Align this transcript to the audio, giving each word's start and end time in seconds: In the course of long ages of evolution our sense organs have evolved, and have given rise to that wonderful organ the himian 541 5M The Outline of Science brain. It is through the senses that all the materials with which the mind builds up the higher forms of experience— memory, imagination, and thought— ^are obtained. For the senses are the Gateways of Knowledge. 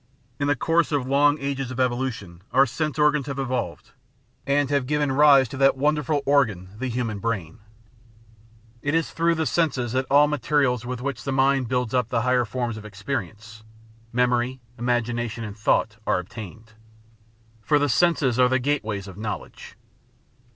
In 0.39 0.47
the 0.47 0.55
course 0.55 0.91
of 0.91 1.07
long 1.07 1.37
ages 1.39 1.69
of 1.69 1.79
evolution 1.79 2.41
our 2.51 2.65
sense 2.65 2.97
organs 2.97 3.27
have 3.27 3.37
evolved, 3.37 3.91
and 4.47 4.67
have 4.71 4.87
given 4.87 5.11
rise 5.11 5.47
to 5.49 5.57
that 5.57 5.77
wonderful 5.77 6.23
organ 6.25 6.69
the 6.79 6.89
himian 6.89 7.21
541 7.21 7.21
5M 7.21 7.21
The 7.21 7.37
Outline 7.37 7.49
of 7.51 7.53
Science 7.53 7.61
brain. 7.61 8.79
It 8.81 8.95
is 8.95 9.11
through 9.11 9.35
the 9.35 9.45
senses 9.45 9.91
that 9.91 10.05
all 10.09 10.25
the 10.25 10.31
materials 10.31 10.85
with 10.87 11.03
which 11.03 11.23
the 11.23 11.31
mind 11.31 11.67
builds 11.67 11.93
up 11.93 12.09
the 12.09 12.23
higher 12.23 12.45
forms 12.45 12.77
of 12.77 12.85
experience— 12.85 13.63
memory, 14.11 14.59
imagination, 14.79 15.43
and 15.43 15.55
thought— 15.55 15.97
^are 16.07 16.19
obtained. 16.19 16.73
For 17.61 17.77
the 17.77 17.87
senses 17.87 18.39
are 18.39 18.49
the 18.49 18.57
Gateways 18.57 19.07
of 19.07 19.17
Knowledge. 19.17 19.77